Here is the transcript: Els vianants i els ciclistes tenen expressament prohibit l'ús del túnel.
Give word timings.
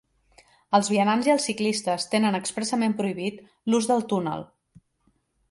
Els 0.77 0.87
vianants 0.93 1.29
i 1.29 1.33
els 1.33 1.45
ciclistes 1.49 2.07
tenen 2.15 2.39
expressament 2.39 2.97
prohibit 3.03 3.45
l'ús 3.71 3.93
del 3.93 4.05
túnel. 4.15 4.49